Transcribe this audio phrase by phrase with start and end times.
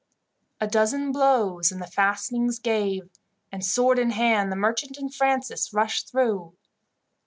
[0.59, 3.03] A dozen blows and the fastenings gave,
[3.51, 6.55] and, sword in hand, the merchant and Francis rushed through.